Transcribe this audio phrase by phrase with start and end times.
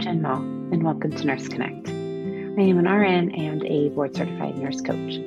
[0.00, 0.38] Mall,
[0.72, 1.90] and welcome to Nurse Connect.
[1.90, 5.20] I am an RN and a board certified nurse coach.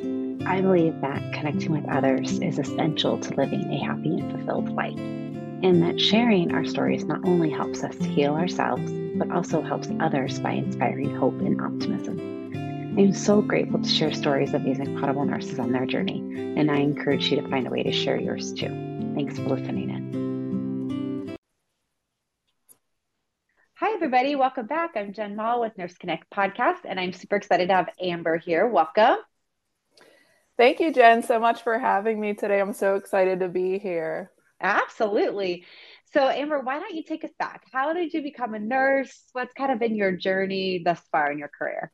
[0.48, 4.98] I believe that connecting with others is essential to living a happy and fulfilled life,
[4.98, 9.90] and that sharing our stories not only helps us to heal ourselves, but also helps
[10.00, 12.96] others by inspiring hope and optimism.
[12.98, 16.18] I am so grateful to share stories of these incredible nurses on their journey,
[16.58, 18.70] and I encourage you to find a way to share yours too.
[19.14, 19.92] Thanks for listening
[24.14, 24.36] everybody.
[24.36, 24.92] Welcome back.
[24.96, 28.68] I'm Jen Mall with Nurse Connect Podcast, and I'm super excited to have Amber here.
[28.68, 29.16] Welcome.
[30.56, 32.62] Thank you, Jen, so much for having me today.
[32.62, 34.30] I'm so excited to be here.
[34.62, 35.66] Absolutely.
[36.14, 37.64] So, Amber, why don't you take us back?
[37.72, 39.24] How did you become a nurse?
[39.32, 41.92] What's kind of been your journey thus far in your career?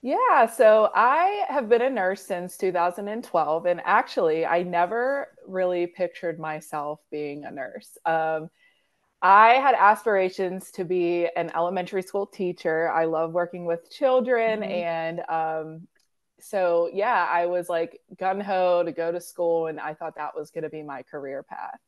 [0.00, 6.38] Yeah, so I have been a nurse since 2012, and actually, I never really pictured
[6.38, 7.98] myself being a nurse.
[8.06, 8.48] Um,
[9.24, 12.90] I had aspirations to be an elementary school teacher.
[12.90, 14.60] I love working with children.
[14.60, 14.70] Mm-hmm.
[14.70, 15.88] And um,
[16.40, 20.36] so, yeah, I was like gun ho to go to school, and I thought that
[20.36, 21.80] was going to be my career path.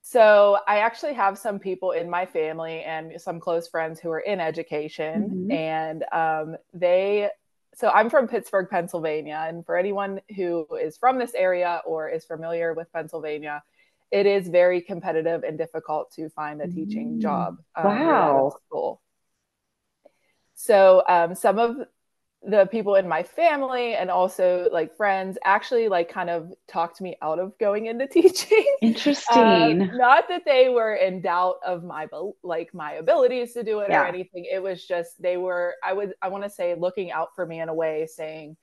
[0.00, 4.20] So, I actually have some people in my family and some close friends who are
[4.20, 5.52] in education, mm-hmm.
[5.52, 7.28] and um, they
[7.74, 9.44] so I'm from Pittsburgh, Pennsylvania.
[9.46, 13.62] And for anyone who is from this area or is familiar with Pennsylvania,
[14.10, 17.22] it is very competitive and difficult to find a teaching mm.
[17.22, 17.56] job.
[17.74, 18.52] Um, wow.
[18.66, 19.02] School.
[20.54, 21.76] So um, some of
[22.42, 27.16] the people in my family and also like friends actually like kind of talked me
[27.20, 28.64] out of going into teaching.
[28.80, 29.82] Interesting.
[29.82, 32.06] um, not that they were in doubt of my
[32.44, 34.02] like my abilities to do it yeah.
[34.02, 34.46] or anything.
[34.50, 37.60] It was just they were I would I want to say looking out for me
[37.60, 38.56] in a way saying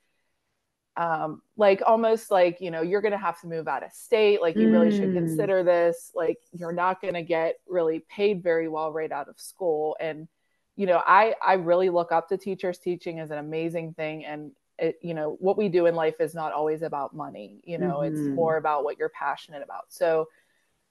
[0.96, 4.40] um, like almost like you know you're going to have to move out of state
[4.40, 5.14] like you really should mm.
[5.14, 9.38] consider this like you're not going to get really paid very well right out of
[9.40, 10.28] school and
[10.76, 14.52] you know i i really look up to teachers teaching is an amazing thing and
[14.78, 17.98] it, you know what we do in life is not always about money you know
[17.98, 18.14] mm-hmm.
[18.14, 20.28] it's more about what you're passionate about so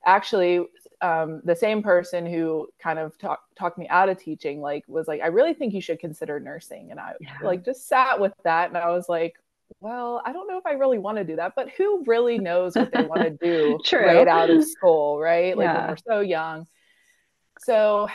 [0.06, 0.66] actually
[1.02, 5.08] um, the same person who kind of talk, talked me out of teaching like was
[5.08, 7.38] like i really think you should consider nursing and i yeah.
[7.42, 9.36] like just sat with that and i was like
[9.80, 12.76] well, I don't know if I really want to do that, but who really knows
[12.76, 15.58] what they want to do right out of school, right?
[15.58, 15.80] Like yeah.
[15.80, 16.66] when we're so young.
[17.60, 18.08] So,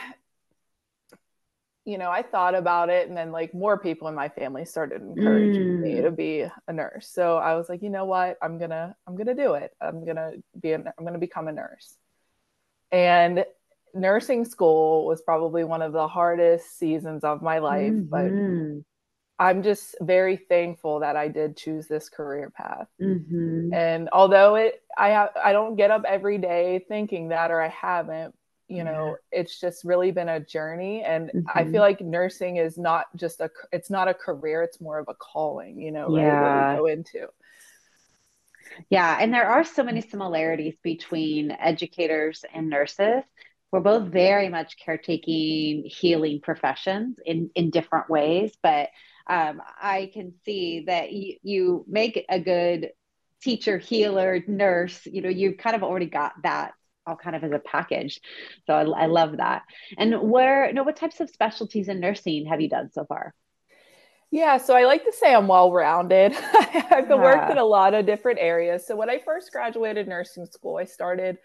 [1.85, 5.01] you know, I thought about it and then like more people in my family started
[5.01, 5.79] encouraging mm.
[5.81, 7.09] me to be a nurse.
[7.11, 8.37] So I was like, you know what?
[8.41, 9.71] I'm going to I'm going to do it.
[9.81, 11.95] I'm going to be an, I'm going to become a nurse.
[12.91, 13.45] And
[13.93, 18.09] nursing school was probably one of the hardest seasons of my life, mm-hmm.
[18.09, 18.85] but
[19.39, 22.87] I'm just very thankful that I did choose this career path.
[23.01, 23.73] Mm-hmm.
[23.73, 27.69] And although it, I have, I don't get up every day thinking that, or I
[27.69, 28.35] haven't,
[28.67, 29.39] you know, yeah.
[29.39, 31.03] it's just really been a journey.
[31.03, 31.57] And mm-hmm.
[31.57, 35.07] I feel like nursing is not just a, it's not a career, it's more of
[35.07, 36.27] a calling, you know, yeah.
[36.27, 37.27] Right, go into.
[38.89, 39.17] Yeah.
[39.21, 43.23] And there are so many similarities between educators and nurses.
[43.71, 48.89] We're both very much caretaking, healing professions in, in different ways, but
[49.29, 52.89] um, I can see that you, you make a good
[53.41, 55.05] teacher, healer, nurse.
[55.05, 56.73] You know, you've kind of already got that
[57.05, 58.19] all kind of as a package.
[58.67, 59.63] So I, I love that.
[59.97, 63.33] And where, you know, what types of specialties in nursing have you done so far?
[64.31, 66.33] Yeah, so I like to say I'm well rounded.
[66.53, 67.15] I've yeah.
[67.15, 68.85] worked in a lot of different areas.
[68.85, 71.37] So when I first graduated nursing school, I started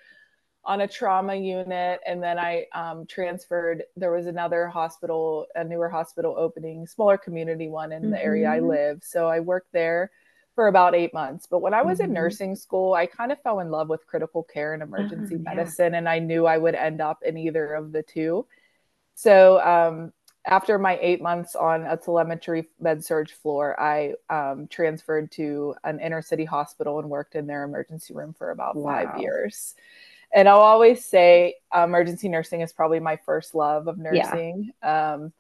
[0.67, 5.89] on a trauma unit and then i um, transferred there was another hospital a newer
[5.89, 8.13] hospital opening smaller community one in mm-hmm.
[8.13, 8.69] the area i mm-hmm.
[8.69, 10.11] live so i worked there
[10.55, 12.09] for about eight months but when i was mm-hmm.
[12.09, 15.55] in nursing school i kind of fell in love with critical care and emergency uh-huh,
[15.55, 15.99] medicine yeah.
[15.99, 18.47] and i knew i would end up in either of the two
[19.17, 20.13] so um,
[20.47, 26.01] after my eight months on a telemetry med surg floor, I um, transferred to an
[26.01, 28.93] inner city hospital and worked in their emergency room for about wow.
[28.93, 29.75] five years
[30.35, 34.73] and I'll always say emergency nursing is probably my first love of nursing.
[34.83, 35.15] Yeah.
[35.15, 35.33] Um,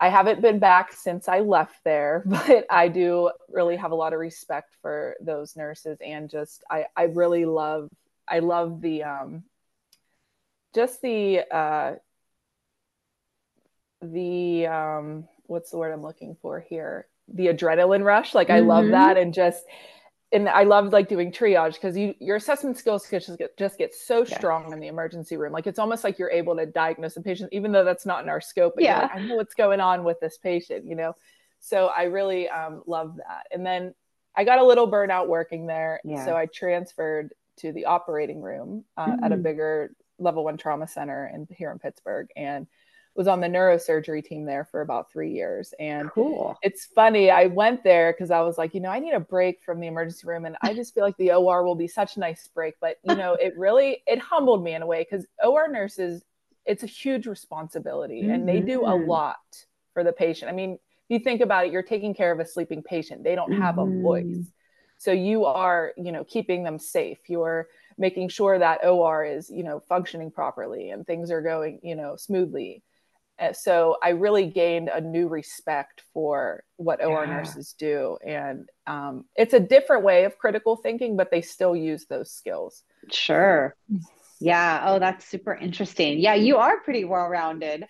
[0.00, 4.12] I haven't been back since I left there, but I do really have a lot
[4.12, 7.90] of respect for those nurses and just I, I really love
[8.28, 9.42] I love the um,
[10.74, 11.94] just the uh,
[14.02, 17.08] the um, what's the word I'm looking for here?
[17.32, 18.34] The adrenaline rush.
[18.34, 18.68] Like I mm-hmm.
[18.68, 19.64] love that and just
[20.32, 23.94] and I love like doing triage because you your assessment skills just get just get
[23.94, 24.36] so yeah.
[24.36, 25.52] strong in the emergency room.
[25.52, 28.28] Like it's almost like you're able to diagnose a patient, even though that's not in
[28.28, 28.74] our scope.
[28.78, 31.14] yeah, like, I know what's going on with this patient, you know.
[31.60, 33.46] So I really um, love that.
[33.50, 33.94] And then
[34.36, 36.24] I got a little burnout working there, yeah.
[36.24, 39.24] so I transferred to the operating room uh, mm-hmm.
[39.24, 39.42] at a mm.
[39.42, 42.66] bigger level one trauma center in here in Pittsburgh, and
[43.18, 45.74] was on the neurosurgery team there for about three years.
[45.80, 46.56] And cool.
[46.62, 49.60] it's funny, I went there because I was like, you know, I need a break
[49.64, 50.44] from the emergency room.
[50.44, 52.74] And I just feel like the OR will be such a nice break.
[52.80, 56.22] But, you know, it really, it humbled me in a way because OR nurses,
[56.64, 58.30] it's a huge responsibility mm-hmm.
[58.30, 59.10] and they do a mm-hmm.
[59.10, 60.48] lot for the patient.
[60.48, 60.78] I mean, if
[61.08, 63.24] you think about it, you're taking care of a sleeping patient.
[63.24, 63.98] They don't have mm-hmm.
[63.98, 64.46] a voice.
[64.98, 67.18] So you are, you know, keeping them safe.
[67.26, 67.66] You're
[67.98, 72.14] making sure that OR is, you know, functioning properly and things are going, you know,
[72.14, 72.84] smoothly
[73.52, 78.18] so I really gained a new respect for what OR nurses do.
[78.26, 82.82] And um, it's a different way of critical thinking, but they still use those skills.
[83.10, 83.74] Sure.
[84.40, 84.82] Yeah.
[84.86, 86.18] Oh, that's super interesting.
[86.18, 87.84] Yeah, you are pretty well rounded.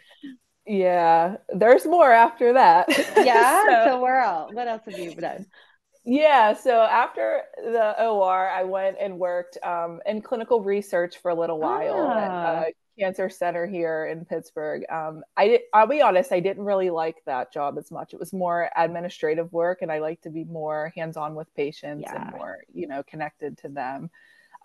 [0.66, 1.36] Yeah.
[1.48, 2.88] There's more after that.
[3.16, 3.64] Yeah.
[3.64, 4.52] so, so where else?
[4.52, 5.46] What else have you done?
[6.04, 11.34] Yeah, so after the OR, I went and worked um, in clinical research for a
[11.34, 12.18] little while ah.
[12.18, 12.64] at uh,
[12.98, 14.84] cancer center here in Pittsburgh.
[14.90, 18.12] Um, I I'll be honest, I didn't really like that job as much.
[18.12, 22.22] It was more administrative work, and I like to be more hands-on with patients yeah.
[22.22, 24.10] and more, you know, connected to them.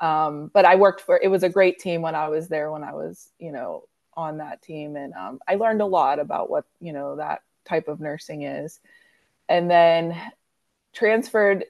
[0.02, 2.84] Um, but I worked for it was a great team when I was there when
[2.84, 3.84] I was, you know,
[4.16, 7.88] on that team, and um, I learned a lot about what you know that type
[7.88, 8.80] of nursing is,
[9.48, 10.20] and then
[10.94, 11.66] transferred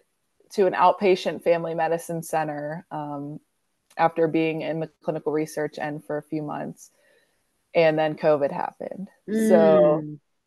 [0.51, 3.39] to an outpatient family medicine center um,
[3.97, 6.91] after being in the clinical research end for a few months
[7.75, 9.49] and then covid happened mm.
[9.49, 10.03] so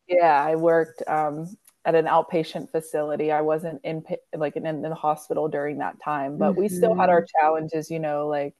[0.07, 1.47] yeah i worked um,
[1.85, 4.03] at an outpatient facility i wasn't in
[4.35, 6.61] like in, in the hospital during that time but mm-hmm.
[6.61, 7.39] we still had our mm-hmm.
[7.45, 8.55] challenges you know like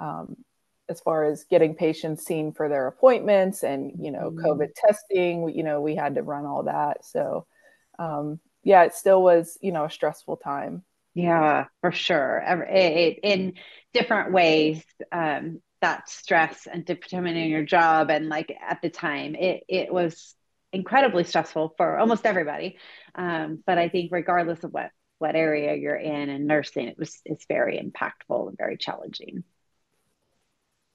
[0.00, 0.36] um,
[0.88, 4.42] as far as getting patients seen for their appointments and you know mm.
[4.44, 7.46] covid testing you know we had to run all that so
[7.98, 10.82] um, yeah it still was you know a stressful time
[11.18, 12.40] yeah, for sure.
[12.68, 13.54] It, in
[13.92, 19.64] different ways, um, that stress and determining your job, and like at the time, it
[19.68, 20.36] it was
[20.72, 22.78] incredibly stressful for almost everybody.
[23.16, 27.20] Um, but I think regardless of what what area you're in and nursing, it was
[27.24, 29.42] it's very impactful and very challenging.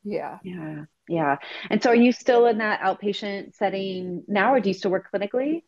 [0.04, 0.40] Yeah.
[0.44, 0.86] Yeah.
[1.08, 1.38] Yeah.
[1.70, 5.08] And so are you still in that outpatient setting now or do you still work
[5.14, 5.64] clinically?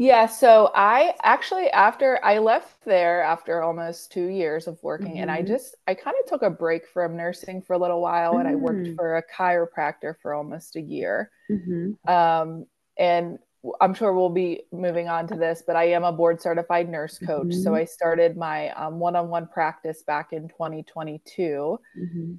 [0.00, 5.22] Yeah, so I actually after I left there after almost 2 years of working mm-hmm.
[5.22, 5.48] and I mm-hmm.
[5.48, 8.46] just I kind of took a break from nursing for a little while mm-hmm.
[8.46, 8.94] and I worked mm.
[8.94, 11.32] for a chiropractor for almost a year.
[11.50, 12.08] Mm-hmm.
[12.08, 12.66] Um,
[12.96, 13.40] and
[13.80, 17.18] I'm sure we'll be moving on to this, but I am a board certified nurse
[17.18, 17.52] coach.
[17.52, 17.74] So mm-hmm.
[17.74, 21.80] I started my um, one-on-one practice back in 2022.
[22.00, 22.34] Mm-hmm.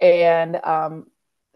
[0.00, 1.06] And um,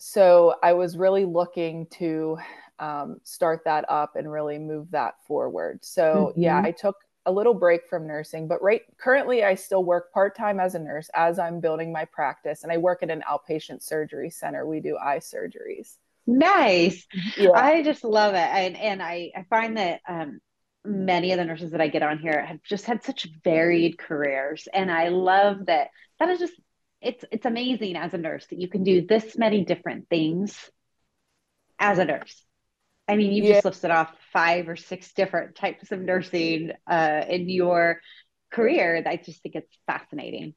[0.00, 2.38] so I was really looking to
[2.78, 5.84] um, start that up and really move that forward.
[5.84, 6.40] So mm-hmm.
[6.40, 10.36] yeah, I took a little break from nursing, but right currently I still work part
[10.36, 13.82] time as a nurse as I'm building my practice, and I work at an outpatient
[13.82, 14.66] surgery center.
[14.66, 15.96] We do eye surgeries.
[16.26, 17.06] Nice.
[17.36, 17.50] Yeah.
[17.54, 20.40] I just love it, and and I I find that um,
[20.84, 24.68] many of the nurses that I get on here have just had such varied careers,
[24.72, 25.88] and I love that.
[26.18, 26.54] That is just
[27.00, 30.70] it's it's amazing as a nurse that you can do this many different things
[31.78, 32.44] as a nurse
[33.06, 33.54] I mean, you yeah.
[33.54, 38.00] just listed off five or six different types of nursing uh, in your
[38.50, 39.02] career.
[39.06, 40.54] I just think it's fascinating.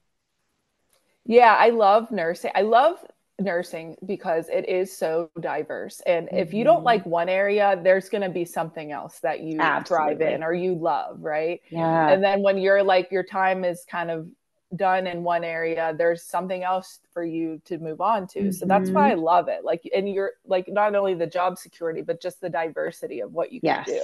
[1.25, 2.51] Yeah, I love nursing.
[2.55, 3.03] I love
[3.39, 6.01] nursing because it is so diverse.
[6.05, 6.37] And mm-hmm.
[6.37, 6.85] if you don't mm-hmm.
[6.85, 10.15] like one area, there's going to be something else that you Absolutely.
[10.15, 11.59] thrive in or you love, right?
[11.69, 12.09] Yeah.
[12.09, 14.27] And then when you're like, your time is kind of
[14.75, 18.39] done in one area there's something else for you to move on to.
[18.39, 18.51] Mm-hmm.
[18.51, 19.21] so that's why i mm-hmm.
[19.21, 19.63] love it.
[19.63, 23.51] Like and you're like not only the job security but just the diversity of what
[23.51, 24.01] you can do.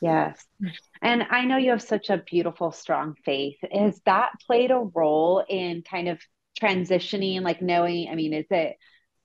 [0.00, 0.44] Yes.
[1.00, 3.56] And i know you have such a beautiful strong faith.
[3.72, 6.20] Has that played a role in kind of
[6.60, 8.76] transitioning like knowing i mean is it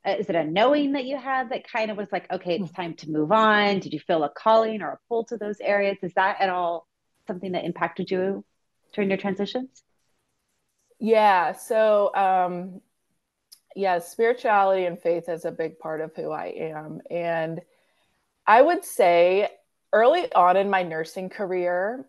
[0.05, 2.93] is it a knowing that you had that kind of was like okay it's time
[2.93, 3.79] to move on.
[3.79, 5.97] Did you feel a calling or a pull to those areas?
[6.01, 6.87] Is that at all
[7.27, 8.45] something that impacted you
[8.93, 9.83] during your transitions
[11.03, 11.51] yeah.
[11.51, 12.79] So, um,
[13.75, 17.01] yeah, spirituality and faith is a big part of who I am.
[17.11, 17.59] And
[18.47, 19.49] I would say
[19.91, 22.05] early on in my nursing career,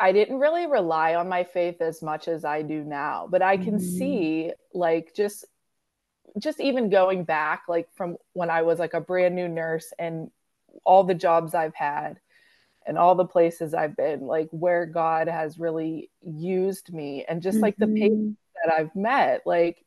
[0.00, 3.58] I didn't really rely on my faith as much as I do now, but I
[3.58, 3.98] can mm-hmm.
[3.98, 5.44] see like just
[6.38, 10.30] just even going back like from when I was like a brand new nurse and
[10.84, 12.18] all the jobs I've had
[12.86, 17.58] and all the places I've been, like where God has really used me and just
[17.58, 17.94] like mm-hmm.
[17.94, 19.42] the people that I've met.
[19.46, 19.84] Like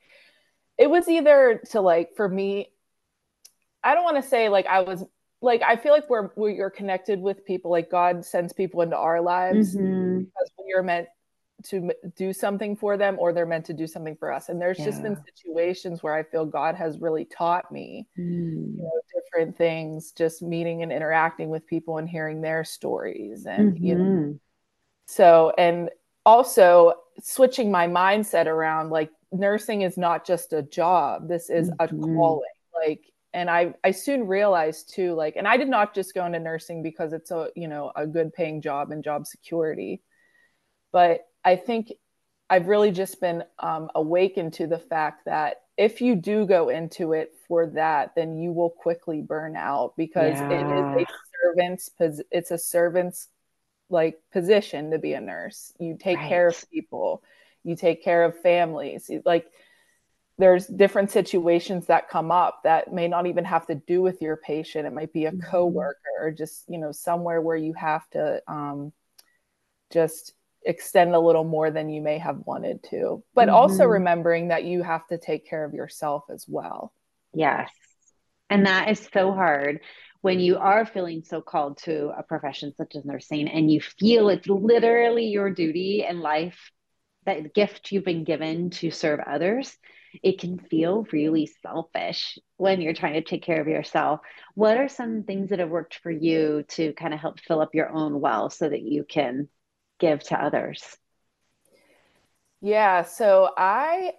[0.78, 2.72] it was either to like for me,
[3.84, 5.04] I don't want to say like I was
[5.42, 9.22] like I feel like we're we're connected with people, like God sends people into our
[9.22, 10.20] lives mm-hmm.
[10.20, 11.08] because we are meant
[11.64, 14.78] to do something for them or they're meant to do something for us and there's
[14.78, 14.86] yeah.
[14.86, 18.76] just been situations where i feel god has really taught me mm.
[18.76, 23.74] you know, different things just meeting and interacting with people and hearing their stories and
[23.74, 23.86] mm-hmm.
[23.86, 24.32] you know mm-hmm.
[25.08, 25.90] so and
[26.26, 32.04] also switching my mindset around like nursing is not just a job this is mm-hmm.
[32.04, 32.42] a calling
[32.86, 33.02] like
[33.34, 36.84] and i i soon realized too like and i did not just go into nursing
[36.84, 40.02] because it's a you know a good paying job and job security
[40.92, 41.94] but I think
[42.50, 47.14] I've really just been um, awakened to the fact that if you do go into
[47.14, 50.50] it for that, then you will quickly burn out because yeah.
[50.50, 51.90] it is a servant's
[52.32, 53.30] it's a servant's
[53.90, 55.72] like position to be a nurse.
[55.80, 56.28] You take right.
[56.28, 57.24] care of people,
[57.64, 59.10] you take care of families.
[59.24, 59.50] Like
[60.38, 64.36] there's different situations that come up that may not even have to do with your
[64.36, 64.86] patient.
[64.86, 65.50] It might be a mm-hmm.
[65.50, 68.92] coworker or just you know somewhere where you have to um,
[69.94, 70.34] just
[70.66, 73.56] extend a little more than you may have wanted to but mm-hmm.
[73.56, 76.94] also remembering that you have to take care of yourself as well
[77.34, 77.70] yes
[78.50, 79.80] and that is so hard
[80.22, 84.30] when you are feeling so called to a profession such as nursing and you feel
[84.30, 86.72] it's literally your duty in life
[87.26, 89.78] that gift you've been given to serve others
[90.24, 94.22] it can feel really selfish when you're trying to take care of yourself.
[94.56, 97.76] What are some things that have worked for you to kind of help fill up
[97.76, 99.50] your own well so that you can
[100.00, 100.98] give to others?
[102.62, 104.14] Yeah, so I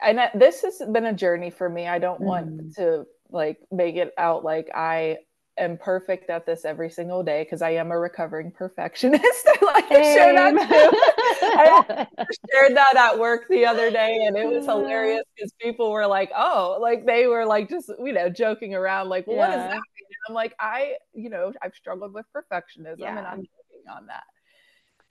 [0.00, 1.86] and this has been a journey for me.
[1.86, 2.24] I don't mm.
[2.24, 5.18] want to like make it out like I
[5.58, 9.22] am perfect at this every single day because I am a recovering perfectionist.
[9.46, 10.98] I like to share that too.
[11.44, 16.06] I shared that at work the other day and it was hilarious because people were
[16.06, 19.48] like, oh, like they were like just, you know, joking around, like, well, yeah.
[19.48, 19.72] what is that?
[19.72, 23.18] And I'm like, I, you know, I've struggled with perfectionism yeah.
[23.18, 24.24] and I'm working on that.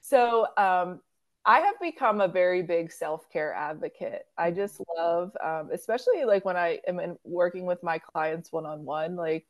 [0.01, 0.99] So um,
[1.45, 4.25] I have become a very big self care advocate.
[4.37, 8.65] I just love, um, especially like when I am in, working with my clients one
[8.65, 9.45] on one, like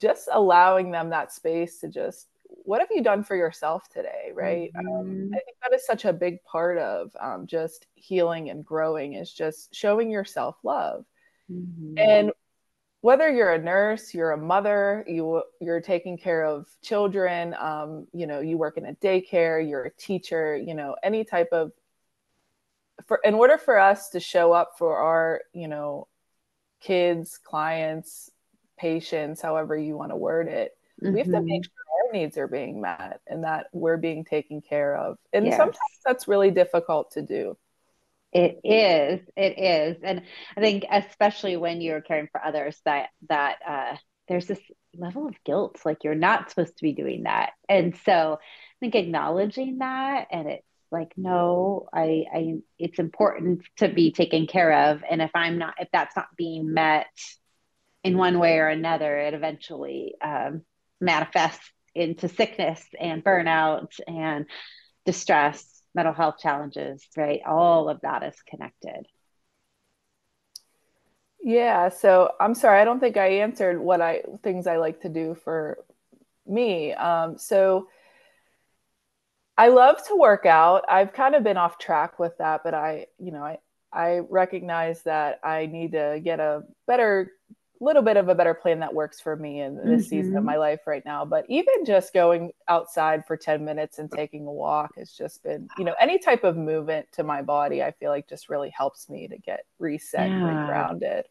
[0.00, 4.30] just allowing them that space to just, what have you done for yourself today?
[4.34, 4.70] Right.
[4.78, 5.00] Um, mm-hmm.
[5.00, 9.14] Um, I think that is such a big part of um, just healing and growing
[9.14, 11.04] is just showing yourself love.
[11.50, 11.98] Mm-hmm.
[11.98, 12.32] And
[13.00, 18.26] whether you're a nurse, you're a mother, you you're taking care of children, um, you
[18.26, 21.72] know, you work in a daycare, you're a teacher, you know, any type of
[23.06, 26.08] for in order for us to show up for our, you know,
[26.80, 28.30] kids, clients,
[28.78, 31.12] patients, however you want to word it, mm-hmm.
[31.12, 31.64] we have to make mm-hmm.
[31.64, 35.18] sure our needs are being met and that we're being taken care of.
[35.32, 35.56] And yes.
[35.56, 37.56] sometimes that's really difficult to do.
[38.36, 39.26] It is.
[39.34, 39.96] It is.
[40.02, 40.20] And
[40.58, 43.96] I think especially when you're caring for others that that uh,
[44.28, 44.60] there's this
[44.94, 47.52] level of guilt like you're not supposed to be doing that.
[47.66, 53.88] And so I think acknowledging that and it's like no I I it's important to
[53.88, 57.06] be taken care of and if I'm not if that's not being met
[58.04, 60.60] in one way or another it eventually um,
[61.00, 64.44] manifests into sickness and burnout and
[65.06, 67.40] distress mental health challenges, right?
[67.44, 69.08] All of that is connected.
[71.42, 71.88] Yeah.
[71.88, 75.34] So I'm sorry, I don't think I answered what I things I like to do
[75.42, 75.78] for
[76.46, 76.92] me.
[76.92, 77.88] Um, so
[79.56, 80.84] I love to work out.
[80.88, 83.58] I've kind of been off track with that, but I, you know, I
[83.92, 87.32] I recognize that I need to get a better
[87.80, 90.00] little bit of a better plan that works for me in this mm-hmm.
[90.00, 90.46] season of mm-hmm.
[90.46, 91.24] my life right now.
[91.24, 95.68] But even just going outside for 10 minutes and taking a walk has just been,
[95.78, 99.08] you know, any type of movement to my body, I feel like just really helps
[99.08, 100.48] me to get reset yeah.
[100.48, 101.26] and grounded.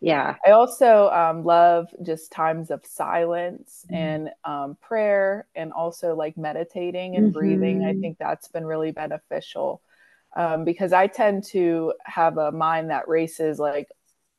[0.00, 0.36] Yeah.
[0.46, 3.94] I also um, love just times of silence mm-hmm.
[3.94, 7.38] and um, prayer and also like meditating and mm-hmm.
[7.38, 7.84] breathing.
[7.84, 8.00] I mm-hmm.
[8.00, 9.82] think that's been really beneficial.
[10.36, 13.88] Um, because I tend to have a mind that races like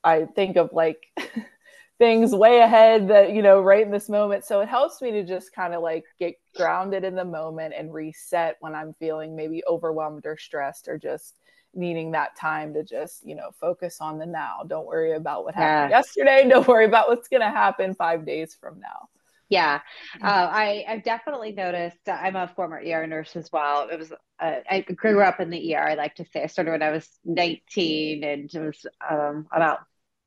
[0.04, 1.06] I think of like
[1.98, 4.46] things way ahead that, you know, right in this moment.
[4.46, 7.94] So it helps me to just kind of like get grounded in the moment and
[7.94, 11.40] reset when I'm feeling maybe overwhelmed or stressed or just
[11.74, 14.62] needing that time to just, you know, focus on the now.
[14.68, 15.98] Don't worry about what happened yeah.
[15.98, 16.46] yesterday.
[16.50, 19.10] Don't worry about what's going to happen five days from now.
[19.50, 19.80] Yeah,
[20.22, 22.08] uh, I I've definitely noticed.
[22.08, 23.88] Uh, I'm a former ER nurse as well.
[23.90, 25.88] It was uh, I grew up in the ER.
[25.90, 29.80] I like to say I started when I was 19, and it was um, about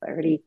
[0.05, 0.43] 30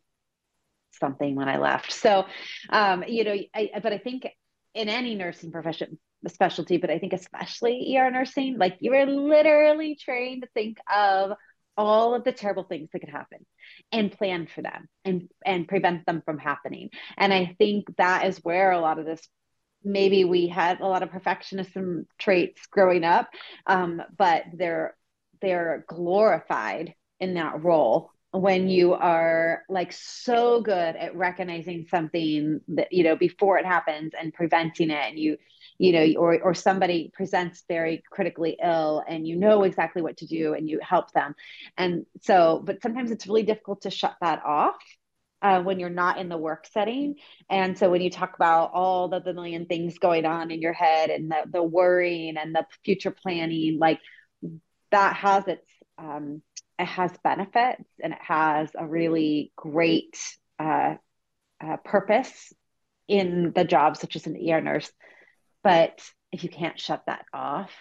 [1.01, 1.93] something when I left.
[1.93, 2.27] So,
[2.71, 4.27] um, you know, I, but I think
[4.75, 9.97] in any nursing profession, specialty, but I think especially ER nursing, like you are literally
[9.97, 11.33] trained to think of
[11.77, 13.45] all of the terrible things that could happen
[13.93, 16.91] and plan for them and and prevent them from happening.
[17.17, 19.27] And I think that is where a lot of this
[19.85, 23.29] maybe we had a lot of perfectionism traits growing up,
[23.67, 24.97] um, but they're
[25.43, 32.93] they're glorified in that role when you are like so good at recognizing something that
[32.93, 35.37] you know before it happens and preventing it and you
[35.79, 40.27] you know or or somebody presents very critically ill and you know exactly what to
[40.27, 41.35] do and you help them
[41.77, 44.77] and so but sometimes it's really difficult to shut that off
[45.45, 47.17] uh, when you're not in the work setting.
[47.51, 50.73] And so when you talk about all the, the million things going on in your
[50.73, 54.01] head and the, the worrying and the future planning, like
[54.91, 56.41] that has its um,
[56.79, 60.17] it has benefits and it has a really great
[60.59, 60.95] uh,
[61.63, 62.53] uh, purpose
[63.07, 64.91] in the job, such as an ER nurse.
[65.65, 67.73] But if you can't shut that off,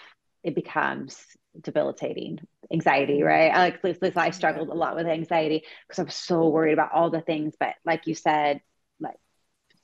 [0.44, 1.24] it becomes
[1.62, 2.40] debilitating
[2.72, 3.50] anxiety, right?
[3.50, 6.74] I like at least I struggled a lot with anxiety because I was so worried
[6.74, 7.54] about all the things.
[7.60, 8.62] But like you said,
[9.00, 9.18] like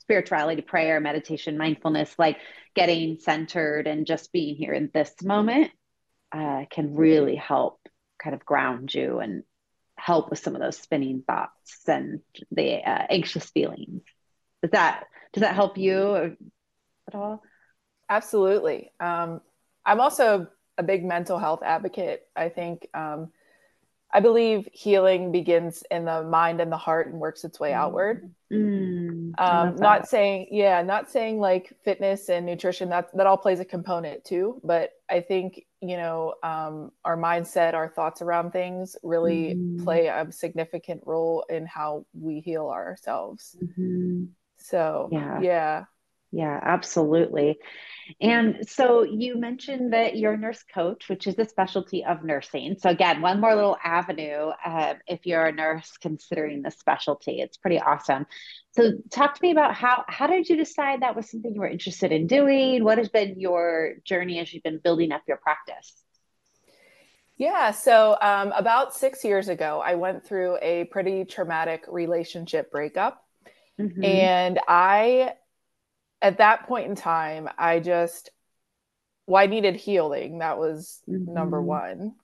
[0.00, 2.38] spirituality, prayer, meditation, mindfulness, like
[2.74, 5.70] getting centered and just being here in this moment
[6.32, 7.80] uh, can really help
[8.22, 9.44] kind of ground you and
[9.96, 14.02] help with some of those spinning thoughts and the uh, anxious feelings.
[14.62, 16.36] Does that does that help you
[17.06, 17.42] at all?
[18.10, 18.90] Absolutely.
[19.00, 19.40] Um,
[19.86, 22.26] I'm also a big mental health advocate.
[22.36, 23.30] I think um,
[24.12, 28.28] I believe healing begins in the mind and the heart and works its way outward.
[28.52, 33.60] Mm, um, not saying, yeah, not saying like fitness and nutrition that that all plays
[33.60, 38.96] a component too, but I think you know um, our mindset, our thoughts around things
[39.04, 39.84] really mm.
[39.84, 43.56] play a significant role in how we heal ourselves.
[43.62, 44.24] Mm-hmm.
[44.56, 45.84] So yeah, yeah,
[46.32, 47.58] yeah, absolutely.
[48.20, 52.76] And so you mentioned that you're a nurse coach, which is a specialty of nursing.
[52.78, 57.40] So, again, one more little avenue uh, if you're a nurse considering the specialty.
[57.40, 58.26] It's pretty awesome.
[58.72, 61.68] So, talk to me about how, how did you decide that was something you were
[61.68, 62.82] interested in doing?
[62.82, 65.94] What has been your journey as you've been building up your practice?
[67.36, 73.24] Yeah, so um, about six years ago, I went through a pretty traumatic relationship breakup.
[73.80, 74.04] Mm-hmm.
[74.04, 75.32] And I
[76.22, 78.30] at that point in time, I just,
[79.26, 80.38] well, I needed healing.
[80.38, 81.32] That was mm-hmm.
[81.32, 82.14] number one.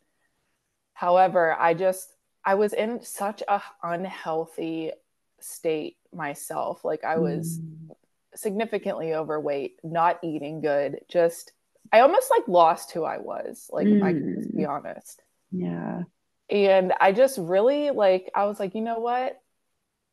[0.92, 2.12] However, I just,
[2.44, 4.92] I was in such a unhealthy
[5.40, 6.84] state myself.
[6.84, 7.94] Like I was mm.
[8.34, 11.52] significantly overweight, not eating good, just,
[11.92, 13.68] I almost like lost who I was.
[13.72, 14.02] Like, mm.
[14.02, 14.68] I can just be mm.
[14.68, 15.22] honest.
[15.52, 16.02] Yeah.
[16.48, 19.40] And I just really like, I was like, you know what?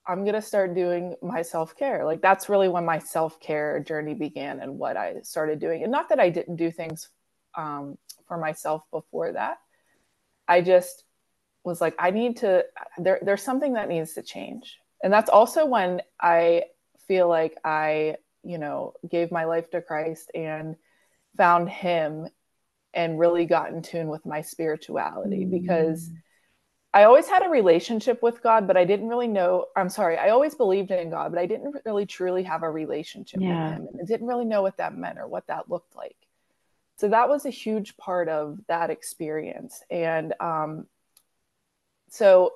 [0.05, 2.05] I'm going to start doing my self care.
[2.05, 5.83] Like that's really when my self care journey began and what I started doing.
[5.83, 7.09] And not that I didn't do things
[7.55, 9.57] um, for myself before that.
[10.47, 11.03] I just
[11.63, 12.65] was like, I need to,
[12.97, 14.77] there, there's something that needs to change.
[15.03, 16.63] And that's also when I
[17.07, 20.75] feel like I, you know, gave my life to Christ and
[21.37, 22.27] found Him
[22.93, 25.55] and really got in tune with my spirituality mm-hmm.
[26.93, 29.65] I always had a relationship with God, but I didn't really know.
[29.75, 33.41] I'm sorry, I always believed in God, but I didn't really truly have a relationship
[33.41, 33.69] yeah.
[33.69, 33.87] with Him.
[33.91, 36.15] And I didn't really know what that meant or what that looked like.
[36.97, 39.81] So that was a huge part of that experience.
[39.89, 40.85] And um,
[42.09, 42.53] so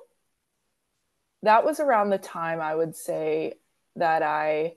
[1.42, 3.54] that was around the time I would say
[3.96, 4.76] that I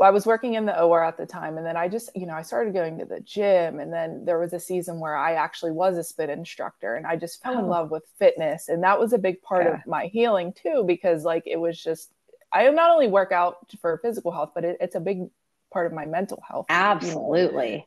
[0.00, 1.58] well, I was working in the OR at the time.
[1.58, 3.80] And then I just, you know, I started going to the gym.
[3.80, 7.16] And then there was a season where I actually was a spin instructor and I
[7.16, 7.58] just fell oh.
[7.58, 8.70] in love with fitness.
[8.70, 9.74] And that was a big part yeah.
[9.74, 12.10] of my healing too, because like it was just,
[12.50, 15.28] I not only work out for physical health, but it, it's a big
[15.70, 16.64] part of my mental health.
[16.70, 17.70] Absolutely.
[17.70, 17.84] You know,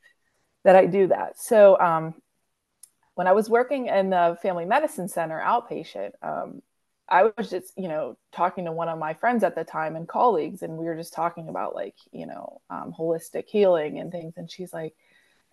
[0.66, 1.40] that I do that.
[1.40, 2.14] So, um,
[3.16, 6.62] when I was working in the family medicine center outpatient, um,
[7.14, 10.08] I was just, you know, talking to one of my friends at the time and
[10.08, 14.34] colleagues, and we were just talking about like, you know, um, holistic healing and things.
[14.36, 14.96] And she's like,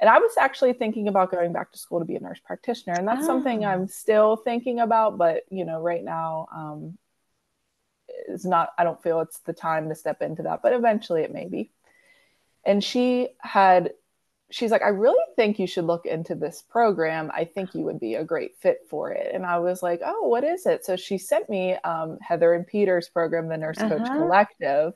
[0.00, 2.94] and I was actually thinking about going back to school to be a nurse practitioner,
[2.96, 3.26] and that's oh.
[3.26, 5.18] something I'm still thinking about.
[5.18, 6.96] But you know, right now, um,
[8.26, 8.70] is not.
[8.78, 11.72] I don't feel it's the time to step into that, but eventually it may be.
[12.64, 13.92] And she had
[14.50, 17.30] she's like, I really think you should look into this program.
[17.32, 19.30] I think you would be a great fit for it.
[19.32, 20.84] And I was like, oh, what is it?
[20.84, 24.14] So she sent me um, Heather and Peter's program, the Nurse Coach uh-huh.
[24.14, 24.94] Collective.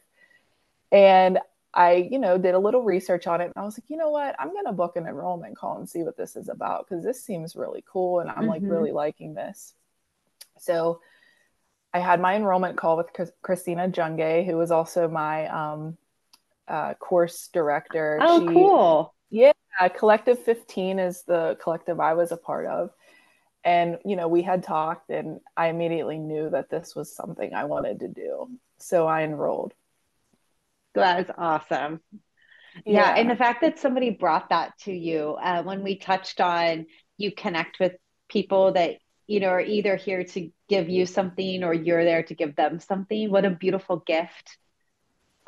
[0.90, 1.38] And
[1.72, 3.44] I, you know, did a little research on it.
[3.44, 4.34] And I was like, you know what?
[4.38, 7.24] I'm going to book an enrollment call and see what this is about because this
[7.24, 8.20] seems really cool.
[8.20, 8.48] And I'm mm-hmm.
[8.48, 9.74] like really liking this.
[10.58, 11.00] So
[11.92, 13.08] I had my enrollment call with
[13.42, 15.96] Christina Junge, who was also my um,
[16.66, 18.18] uh, course director.
[18.20, 22.90] Oh, she, cool yeah, Collective 15 is the collective I was a part of.
[23.64, 27.64] And, you know, we had talked, and I immediately knew that this was something I
[27.64, 28.49] wanted to do.
[28.79, 29.73] So I enrolled.
[30.94, 32.01] That is awesome.
[32.85, 33.14] yeah.
[33.14, 33.14] yeah.
[33.16, 37.33] And the fact that somebody brought that to you uh, when we touched on you
[37.33, 37.92] connect with
[38.29, 42.35] people that, you know, are either here to give you something or you're there to
[42.35, 43.31] give them something.
[43.31, 44.59] What a beautiful gift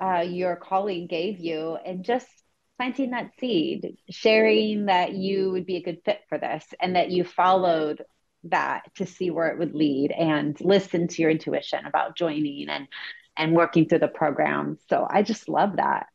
[0.01, 1.77] uh, your colleague gave you.
[1.85, 2.27] And just
[2.77, 7.11] planting that seed, sharing that you would be a good fit for this and that
[7.11, 8.05] you followed
[8.45, 12.89] that to see where it would lead and listen to your intuition about joining and
[13.37, 14.79] and working through the program.
[14.89, 16.07] So I just love that.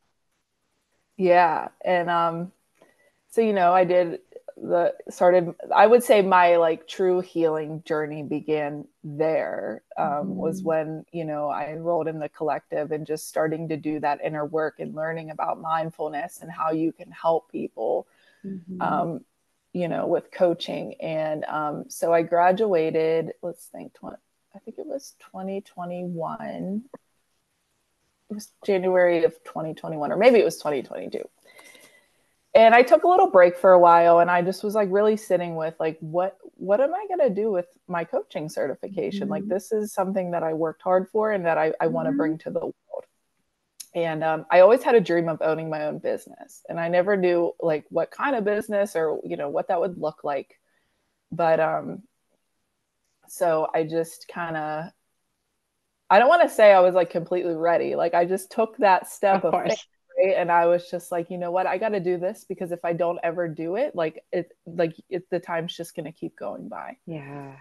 [1.16, 1.68] Yeah.
[1.84, 2.52] And um
[3.30, 4.20] so you know, I did
[4.56, 9.82] the started I would say my like true healing journey began there.
[9.96, 10.34] Um mm-hmm.
[10.34, 14.20] was when, you know, I enrolled in the collective and just starting to do that
[14.24, 18.06] inner work and learning about mindfulness and how you can help people.
[18.44, 18.80] Mm-hmm.
[18.82, 19.24] Um
[19.74, 20.96] you know, with coaching.
[21.00, 24.16] And um, so I graduated, let's think, 20,
[24.54, 26.84] I think it was 2021
[28.32, 31.22] it was January of 2021, or maybe it was 2022.
[32.54, 35.16] And I took a little break for a while and I just was like really
[35.16, 39.22] sitting with like what what am I gonna do with my coaching certification?
[39.22, 39.30] Mm-hmm.
[39.30, 41.94] Like this is something that I worked hard for and that I, I mm-hmm.
[41.94, 43.06] want to bring to the world.
[43.94, 46.62] And um, I always had a dream of owning my own business.
[46.68, 49.98] And I never knew like what kind of business or you know what that would
[49.98, 50.58] look like.
[51.30, 52.02] But um
[53.28, 54.92] so I just kind of
[56.10, 57.94] I don't want to say I was like completely ready.
[57.94, 59.72] Like I just took that step of, of
[60.22, 60.34] right?
[60.36, 62.84] and I was just like, you know what, I got to do this because if
[62.84, 66.36] I don't ever do it, like it, like it, the time's just going to keep
[66.36, 66.96] going by.
[67.06, 67.56] Yeah.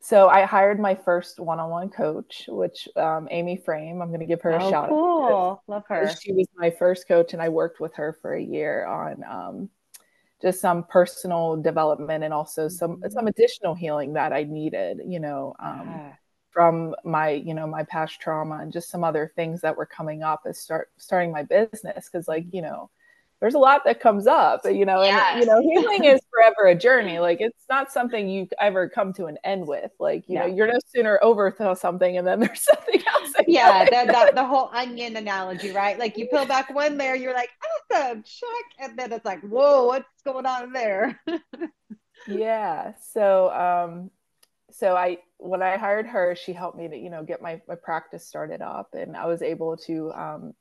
[0.00, 4.00] So I hired my first one-on-one coach, which um, Amy Frame.
[4.00, 5.24] I'm going to give her a oh, shout cool.
[5.24, 5.28] out.
[5.28, 6.14] Cool, love her.
[6.20, 9.70] She was my first coach, and I worked with her for a year on um,
[10.40, 13.10] just some personal development and also some mm-hmm.
[13.10, 15.00] some additional healing that I needed.
[15.04, 16.12] You know, um, yeah
[16.58, 20.24] from my you know my past trauma and just some other things that were coming
[20.24, 22.08] up as start starting my business.
[22.10, 22.90] Because like you know
[23.38, 25.34] there's a lot that comes up you know yes.
[25.34, 27.20] and you know healing is forever a journey.
[27.20, 29.92] Like it's not something you ever come to an end with.
[30.00, 30.40] Like you yeah.
[30.40, 34.44] know you're no sooner over something and then there's something else yeah that, that, the
[34.44, 35.96] whole onion analogy right?
[35.96, 37.50] Like you peel back one layer you're like
[37.92, 41.20] awesome check and then it's like whoa what's going on there?
[42.26, 44.10] Yeah so um
[44.78, 47.74] so I when I hired her, she helped me to you know get my my
[47.74, 50.54] practice started up, and I was able to um,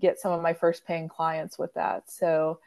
[0.00, 2.10] get some of my first paying clients with that.
[2.10, 2.60] So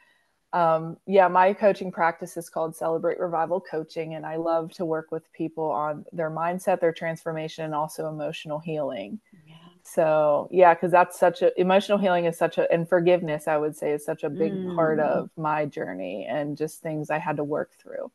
[0.51, 5.11] um, yeah, my coaching practice is called Celebrate Revival Coaching, and I love to work
[5.11, 9.19] with people on their mindset, their transformation, and also emotional healing.
[9.47, 9.55] Yeah.
[9.83, 13.77] So yeah, because that's such a emotional healing is such a and forgiveness, I would
[13.77, 14.75] say, is such a big mm.
[14.75, 18.11] part of my journey and just things I had to work through.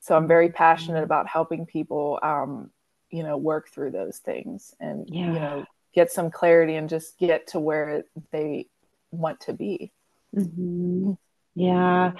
[0.00, 1.04] So I'm very passionate mm-hmm.
[1.04, 2.70] about helping people, um,
[3.10, 5.26] you know, work through those things and, yeah.
[5.26, 8.68] you know, get some clarity and just get to where they
[9.10, 9.92] want to be.
[10.34, 11.12] Mm-hmm.
[11.54, 12.12] Yeah.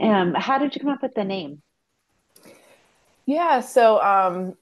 [0.00, 1.62] Um, how did you come up with the name?
[3.24, 3.60] Yeah.
[3.60, 4.56] So, um,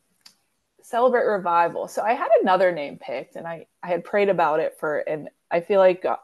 [0.82, 1.88] celebrate revival.
[1.88, 5.28] So I had another name picked and I, I had prayed about it for, and
[5.50, 6.16] I feel like uh,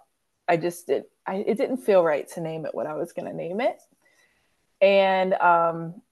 [0.46, 3.28] I just did, I, it didn't feel right to name it what I was going
[3.28, 3.80] to name it.
[4.80, 6.02] And, um,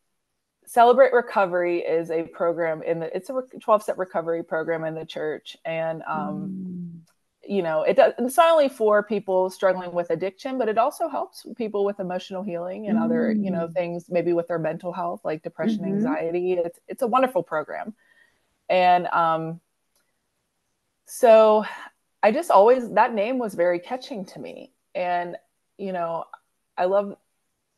[0.75, 5.05] Celebrate Recovery is a program in the it's a 12 step recovery program in the
[5.05, 7.49] church and um, mm.
[7.49, 11.09] you know it does it's not only for people struggling with addiction but it also
[11.09, 13.05] helps people with emotional healing and mm.
[13.05, 13.73] other you know mm.
[13.73, 15.95] things maybe with their mental health like depression mm-hmm.
[15.95, 17.95] anxiety it's it's a wonderful program
[18.69, 19.61] and um,
[21.07, 21.65] so
[22.21, 25.37] I just always that name was very catching to me and
[25.79, 26.25] you know
[26.77, 27.17] I love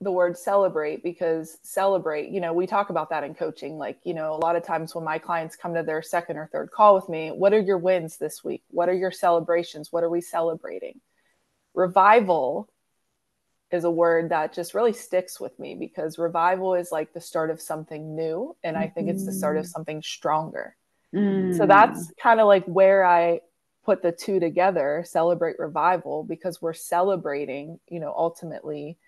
[0.01, 3.79] the word celebrate because celebrate, you know, we talk about that in coaching.
[3.79, 6.49] Like, you know, a lot of times when my clients come to their second or
[6.53, 8.63] third call with me, what are your wins this week?
[8.71, 9.91] What are your celebrations?
[9.91, 11.01] What are we celebrating?
[11.75, 12.69] Revival
[13.73, 17.51] is a word that just really sticks with me because revival is like the start
[17.51, 18.55] of something new.
[18.63, 19.69] And I think it's the start of mm.
[19.69, 20.77] something stronger.
[21.15, 21.57] Mm.
[21.57, 23.41] So that's kind of like where I
[23.85, 28.99] put the two together celebrate revival because we're celebrating, you know, ultimately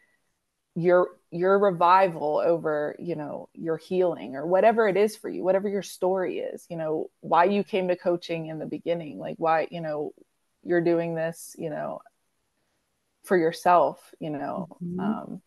[0.74, 5.68] your your revival over you know your healing or whatever it is for you whatever
[5.68, 9.66] your story is you know why you came to coaching in the beginning like why
[9.70, 10.12] you know
[10.62, 12.00] you're doing this you know
[13.24, 15.00] for yourself you know mm-hmm.
[15.00, 15.42] um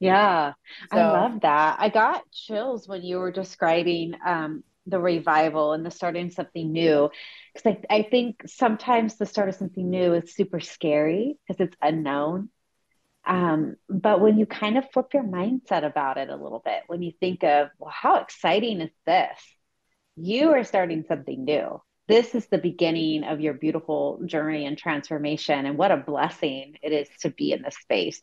[0.00, 0.54] yeah
[0.90, 0.98] so.
[0.98, 5.90] i love that i got chills when you were describing um the revival and the
[5.90, 7.10] starting something new
[7.54, 11.76] because I, I think sometimes the start of something new is super scary because it's
[11.80, 12.50] unknown
[13.26, 17.02] um, but when you kind of flip your mindset about it a little bit, when
[17.02, 19.38] you think of, well, how exciting is this?
[20.16, 21.80] You are starting something new.
[22.06, 25.64] this is the beginning of your beautiful journey and transformation.
[25.66, 28.20] And what a blessing it is to be in this space.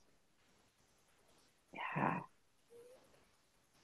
[1.74, 2.20] Yeah.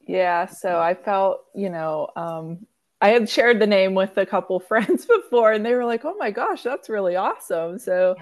[0.07, 0.45] Yeah.
[0.45, 2.67] So I felt, you know, um,
[3.01, 6.15] I had shared the name with a couple friends before and they were like, oh
[6.17, 7.79] my gosh, that's really awesome.
[7.79, 8.15] So,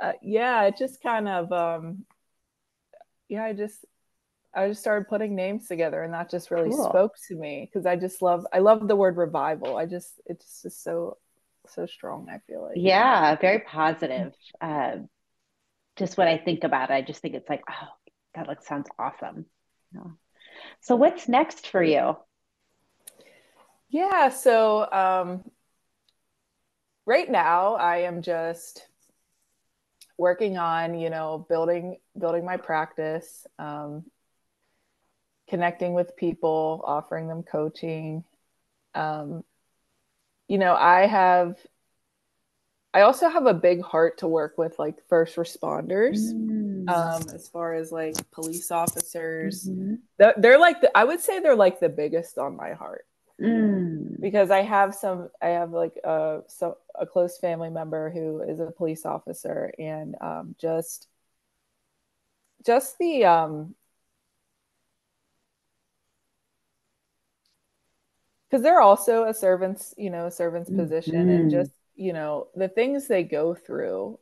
[0.00, 2.04] uh, yeah, it just kind of, um,
[3.32, 3.84] yeah, I just,
[4.54, 6.90] I just started putting names together and that just really cool.
[6.90, 9.78] spoke to me because I just love I love the word revival.
[9.78, 11.16] I just it's just so
[11.68, 12.76] so strong, I feel like.
[12.76, 14.34] Yeah, very positive.
[14.60, 14.96] Uh,
[15.96, 17.88] just what I think about it, I just think it's like, oh,
[18.34, 19.46] that looks sounds awesome.
[20.82, 22.16] So what's next for you?
[23.88, 25.50] Yeah, so um,
[27.06, 28.86] right now I am just
[30.18, 33.46] working on, you know, building building my practice.
[33.58, 34.04] Um,
[35.48, 38.24] connecting with people, offering them coaching.
[38.94, 39.44] Um,
[40.48, 41.58] you know, I have,
[42.94, 46.88] I also have a big heart to work with like first responders, mm.
[46.88, 49.68] um, as far as like police officers.
[49.68, 49.96] Mm-hmm.
[50.18, 53.04] They're, they're, like, the, I would say they're like the biggest on my heart.
[53.40, 54.20] Mm.
[54.20, 58.60] Because I have some, I have like a so a close family member who is
[58.60, 61.08] a police officer, and um, just,
[62.64, 63.74] just the um,
[68.52, 70.80] because they're also a servant's you know a servant's mm-hmm.
[70.80, 74.18] position and just you know the things they go through.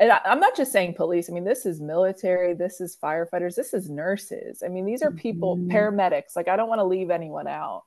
[0.00, 1.30] And I, am not just saying police.
[1.30, 2.54] I mean this is military.
[2.54, 3.54] This is firefighters.
[3.54, 4.62] This is nurses.
[4.64, 5.70] I mean these are people mm-hmm.
[5.70, 6.34] paramedics.
[6.36, 7.84] Like i don't want to leave anyone out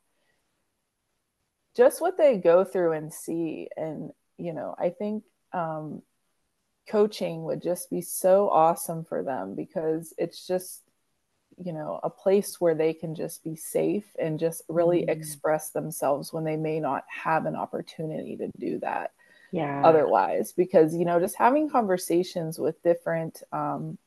[1.75, 3.69] just what they go through and see.
[3.77, 6.01] And you know i think um,
[6.89, 10.81] coaching would just be so awesome for them because it's just
[11.57, 15.09] you know a place where they can just be safe and just really mm.
[15.09, 19.11] express themselves when they may not have an opportunity to do that
[19.51, 19.81] yeah.
[19.83, 20.53] otherwise.
[20.53, 23.97] Because you know just having conversations with different um,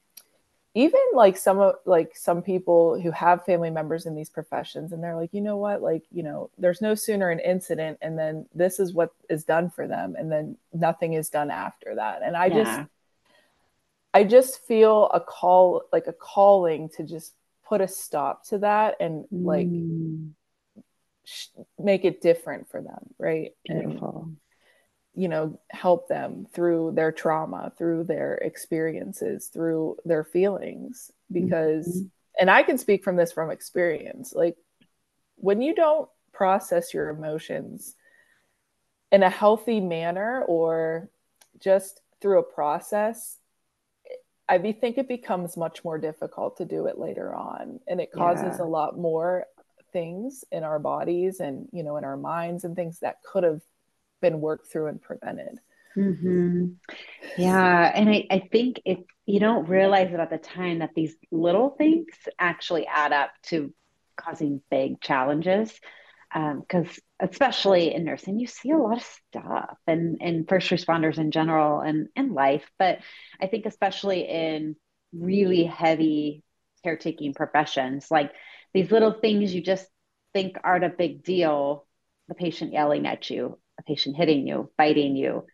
[0.75, 5.03] even like some of like some people who have family members in these professions and
[5.03, 8.47] they're like you know what like you know there's no sooner an incident and then
[8.55, 12.37] this is what is done for them and then nothing is done after that and
[12.37, 12.65] i yeah.
[12.65, 12.89] just
[14.15, 17.35] I just feel a call, like a calling to just
[17.69, 20.31] put a stop to that and like mm.
[21.25, 21.49] sh-
[21.81, 23.51] make it different for them, right?
[23.65, 24.23] Beautiful.
[24.27, 24.37] And,
[25.15, 31.11] you know, help them through their trauma, through their experiences, through their feelings.
[31.33, 32.07] Because, mm-hmm.
[32.41, 34.57] and I can speak from this from experience, like
[35.37, 37.95] when you don't process your emotions
[39.13, 41.09] in a healthy manner or
[41.61, 43.39] just through a process
[44.49, 48.57] I think it becomes much more difficult to do it later on, and it causes
[48.59, 48.65] yeah.
[48.65, 49.47] a lot more
[49.93, 53.63] things in our bodies and you know in our minds and things that could have
[54.25, 55.59] been worked through and prevented.
[55.97, 56.67] Mm-hmm.
[57.37, 61.15] Yeah, and I, I think if you don't realize it at the time that these
[61.31, 62.07] little things
[62.39, 63.73] actually add up to
[64.17, 65.71] causing big challenges
[66.33, 71.19] because um, especially in nursing you see a lot of stuff and and first responders
[71.19, 72.99] in general and in life but
[73.41, 74.75] i think especially in
[75.13, 76.43] really heavy
[76.83, 78.33] caretaking professions like
[78.73, 79.87] these little things you just
[80.33, 81.87] think aren't a big deal
[82.29, 85.45] the patient yelling at you a patient hitting you biting you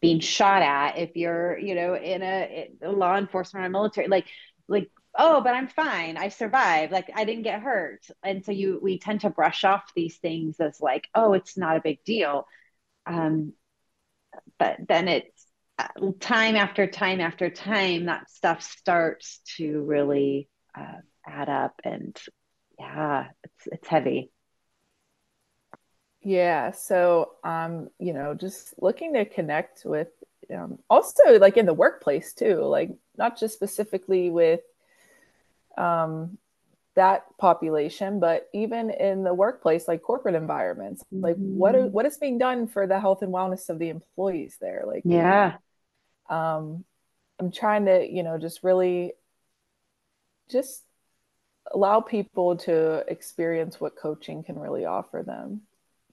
[0.00, 4.26] being shot at if you're you know in a, a law enforcement or military like
[4.68, 6.16] like oh but i'm fine.
[6.16, 6.92] I survived.
[6.92, 8.06] Like i didn't get hurt.
[8.22, 11.76] And so you we tend to brush off these things as like oh it's not
[11.76, 12.46] a big deal.
[13.06, 13.52] Um,
[14.58, 15.46] but then it's
[15.78, 15.88] uh,
[16.20, 22.20] time after time after time that stuff starts to really uh, add up and
[22.78, 24.30] yeah it's it's heavy
[26.24, 30.08] yeah so um you know just looking to connect with
[30.54, 34.60] um, also like in the workplace too like not just specifically with
[35.76, 36.38] um,
[36.94, 41.24] that population, but even in the workplace, like corporate environments, mm-hmm.
[41.24, 44.56] like what are, what is being done for the health and wellness of the employees
[44.60, 44.84] there?
[44.86, 45.56] Like, yeah,
[46.28, 46.84] um,
[47.38, 49.12] I'm trying to, you know, just really
[50.48, 50.82] just
[51.72, 55.62] allow people to experience what coaching can really offer them.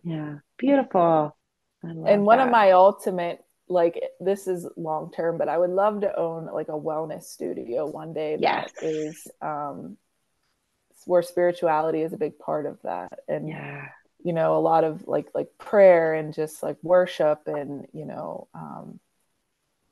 [0.04, 1.36] Yeah, beautiful.
[1.84, 2.48] And one that.
[2.48, 6.68] of my ultimate like this is long term, but I would love to own like
[6.68, 8.72] a wellness studio one day yes.
[8.80, 9.98] that is um
[11.06, 13.20] where spirituality is a big part of that.
[13.28, 13.88] And yeah.
[14.24, 18.48] you know, a lot of like like prayer and just like worship and you know,
[18.54, 19.00] um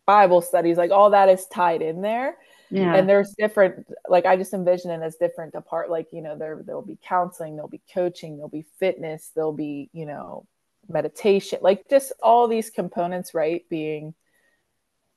[0.05, 2.35] Bible studies, like all that is tied in there.
[2.71, 2.95] Yeah.
[2.95, 5.89] And there's different, like I just envision it as different apart.
[5.89, 9.89] Like, you know, there there'll be counseling, there'll be coaching, there'll be fitness, there'll be,
[9.93, 10.45] you know,
[10.87, 13.63] meditation, like just all these components, right?
[13.69, 14.13] Being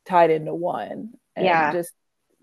[0.07, 1.13] tied into one.
[1.37, 1.73] And yeah.
[1.73, 1.93] just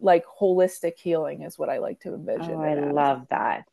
[0.02, 2.54] like holistic healing is what I like to envision.
[2.54, 3.66] Oh, I love that.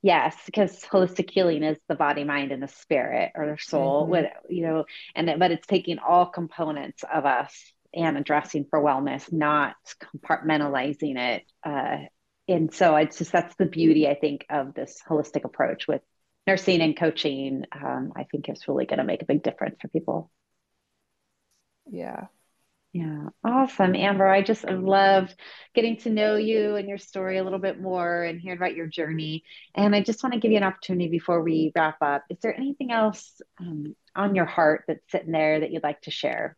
[0.00, 4.02] Yes, because holistic healing is the body, mind, and the spirit or the soul.
[4.02, 4.10] Mm-hmm.
[4.10, 9.32] With you know, and but it's taking all components of us and addressing for wellness,
[9.32, 9.76] not
[10.16, 11.44] compartmentalizing it.
[11.64, 11.98] Uh,
[12.48, 16.02] and so it's just that's the beauty I think of this holistic approach with
[16.46, 17.64] nursing and coaching.
[17.72, 20.30] Um, I think it's really going to make a big difference for people.
[21.90, 22.26] Yeah,
[22.92, 24.28] yeah, awesome, Amber.
[24.28, 25.34] I just love
[25.74, 28.86] getting to know you and your story a little bit more and hearing about your
[28.86, 29.44] journey.
[29.74, 32.24] And I just want to give you an opportunity before we wrap up.
[32.28, 36.10] Is there anything else um, on your heart that's sitting there that you'd like to
[36.10, 36.56] share?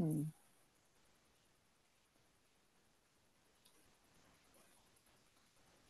[0.00, 0.22] Hmm.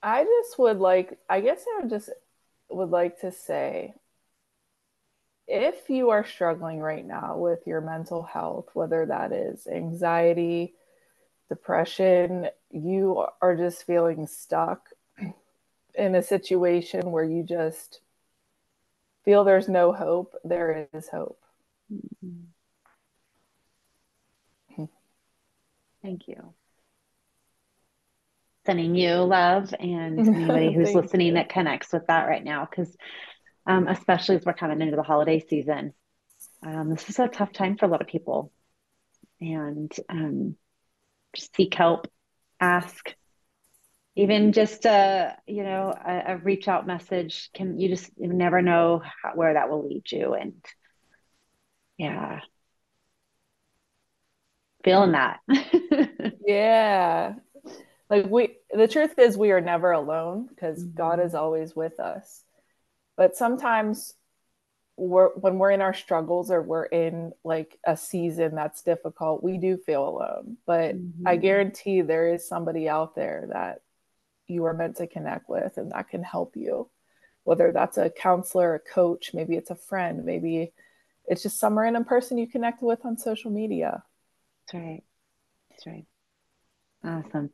[0.02, 2.10] I just would like, I guess I would just
[2.70, 3.94] would like to say
[5.46, 10.74] if you are struggling right now with your mental health, whether that is anxiety,
[11.48, 14.88] depression, you are just feeling stuck
[15.94, 18.00] in a situation where you just
[19.24, 21.40] feel there's no hope, there is hope.
[21.92, 22.59] Mm-hmm.
[26.02, 26.54] Thank you.
[28.66, 31.34] Sending you love and anybody who's listening you.
[31.34, 32.94] that connects with that right now, because
[33.66, 35.92] um, especially as we're coming into the holiday season.
[36.64, 38.52] Um, this is a tough time for a lot of people.
[39.40, 40.56] And um,
[41.34, 42.06] just seek help,
[42.60, 43.14] ask,
[44.16, 48.60] even just a you know a, a, reach out message can you just you never
[48.60, 50.54] know how, where that will lead you and
[51.96, 52.40] yeah
[54.82, 55.40] feeling that
[56.46, 57.34] yeah
[58.08, 60.96] like we the truth is we are never alone because mm-hmm.
[60.96, 62.44] god is always with us
[63.16, 64.14] but sometimes
[65.00, 69.56] we're, when we're in our struggles or we're in like a season that's difficult, we
[69.56, 70.58] do feel alone.
[70.66, 71.26] But mm-hmm.
[71.26, 73.80] I guarantee there is somebody out there that
[74.46, 76.90] you are meant to connect with and that can help you.
[77.44, 80.72] Whether that's a counselor, a coach, maybe it's a friend, maybe
[81.26, 84.02] it's just some random person you connect with on social media.
[84.72, 85.02] That's right.
[85.70, 86.04] That's right.
[87.04, 87.50] Awesome.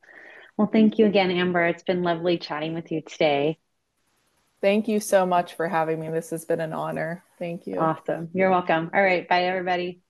[0.57, 1.65] Well, thank you again, Amber.
[1.67, 3.59] It's been lovely chatting with you today.
[4.61, 6.09] Thank you so much for having me.
[6.09, 7.23] This has been an honor.
[7.39, 7.79] Thank you.
[7.79, 8.31] Awesome.
[8.33, 8.91] You're welcome.
[8.93, 9.29] All right.
[9.29, 10.01] Bye, everybody.